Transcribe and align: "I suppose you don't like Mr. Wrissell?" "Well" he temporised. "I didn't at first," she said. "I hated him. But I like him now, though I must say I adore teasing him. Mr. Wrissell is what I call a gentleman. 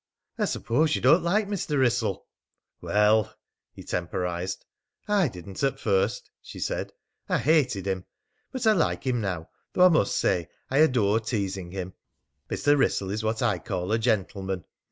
"I 0.39 0.45
suppose 0.45 0.95
you 0.95 1.01
don't 1.03 1.21
like 1.21 1.47
Mr. 1.47 1.77
Wrissell?" 1.77 2.25
"Well" 2.81 3.35
he 3.75 3.83
temporised. 3.83 4.65
"I 5.07 5.27
didn't 5.27 5.61
at 5.61 5.79
first," 5.79 6.31
she 6.41 6.59
said. 6.59 6.91
"I 7.29 7.37
hated 7.37 7.85
him. 7.85 8.05
But 8.51 8.65
I 8.65 8.71
like 8.71 9.05
him 9.05 9.21
now, 9.21 9.49
though 9.73 9.85
I 9.85 9.89
must 9.89 10.17
say 10.17 10.49
I 10.71 10.79
adore 10.79 11.19
teasing 11.19 11.69
him. 11.69 11.93
Mr. 12.49 12.75
Wrissell 12.75 13.11
is 13.11 13.23
what 13.23 13.43
I 13.43 13.59
call 13.59 13.91
a 13.91 13.99
gentleman. 13.99 14.63